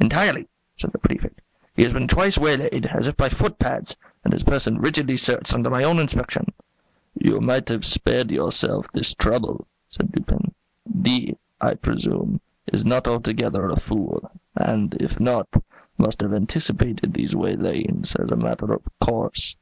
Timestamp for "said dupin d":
9.90-11.36